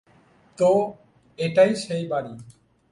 [0.57, 0.69] তো,
[1.39, 2.33] এটাই সেই বাড়ি!